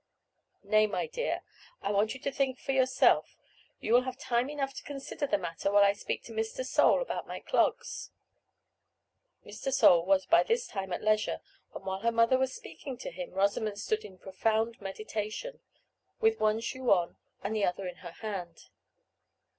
"Nay, 0.63 0.87
my 0.87 1.05
dear, 1.05 1.43
I 1.83 1.91
want 1.91 2.15
you 2.15 2.19
to 2.21 2.31
think 2.31 2.57
for 2.57 2.71
yourself; 2.71 3.37
you 3.79 3.93
will 3.93 4.01
have 4.01 4.17
time 4.17 4.49
enough 4.49 4.73
to 4.73 4.83
consider 4.83 5.27
the 5.27 5.37
matter, 5.37 5.71
while 5.71 5.83
I 5.83 5.93
speak 5.93 6.23
to 6.23 6.31
Mr. 6.33 6.65
Sole 6.65 7.03
about 7.03 7.27
my 7.27 7.39
clogs." 7.39 8.09
Mr. 9.45 9.71
Sole 9.71 10.03
was 10.03 10.25
by 10.25 10.41
this 10.41 10.65
time 10.65 10.91
at 10.91 11.03
leisure, 11.03 11.39
and 11.75 11.85
while 11.85 11.99
her 11.99 12.11
mother 12.11 12.39
was 12.39 12.51
speaking 12.51 12.97
to 12.97 13.11
him, 13.11 13.29
Rosamond 13.29 13.77
stood 13.77 14.03
in 14.03 14.17
profound 14.17 14.81
meditation, 14.81 15.59
with 16.19 16.39
one 16.39 16.61
shoe 16.61 16.89
on, 16.89 17.17
and 17.43 17.55
the 17.55 17.63
other 17.65 17.85
in 17.85 17.97
her 17.97 18.11
hand. 18.13 18.69